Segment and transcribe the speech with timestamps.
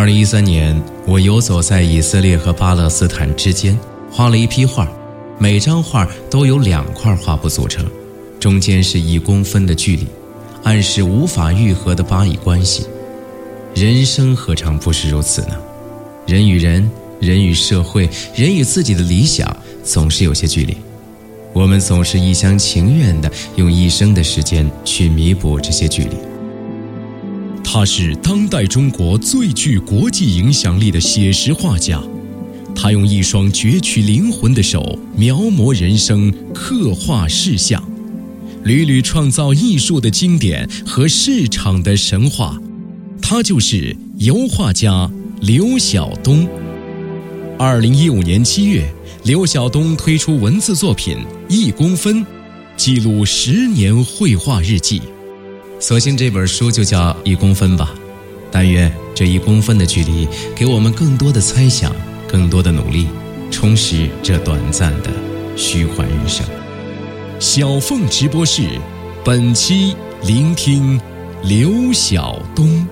[0.00, 3.78] 二零一三年，我游走在以色列和巴勒斯坦之间，
[4.10, 4.90] 画了一批画，
[5.38, 7.84] 每张画都有两块画布组成，
[8.40, 10.06] 中间是一公分的距离，
[10.62, 12.86] 暗示无法愈合的巴以关系。
[13.74, 15.54] 人生何尝不是如此呢？
[16.26, 16.90] 人与人，
[17.20, 19.54] 人与社会，人与自己的理想，
[19.84, 20.74] 总是有些距离。
[21.52, 26.16] 我们总是一厢情愿地用一生的时间去弥补这些距离。
[27.72, 32.02] 他是当代中国最具国际影响力的写实画家，
[32.74, 37.80] 他用一双攫取灵魂的手描摹人生、刻画世相，
[38.64, 42.58] 屡屡创造艺术的经典和市场的神话。
[43.22, 45.08] 他就是油画家
[45.40, 46.48] 刘晓东。
[47.56, 51.18] 二零一五年七月，刘晓东推出文字作品
[51.48, 52.16] 《一公分》，
[52.76, 55.00] 记录十年绘画日记。
[55.80, 57.94] 索性这本书就叫一公分吧，
[58.50, 61.90] 但愿这一公分的距离给我们更多的猜想，
[62.28, 63.08] 更多的努力，
[63.50, 65.10] 充实这短暂的
[65.56, 66.44] 虚幻人生。
[67.38, 68.68] 小凤直播室，
[69.24, 69.96] 本期
[70.26, 71.00] 聆听
[71.42, 72.86] 刘晓东。